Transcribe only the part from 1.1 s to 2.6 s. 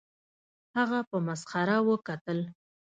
مسخره وکتل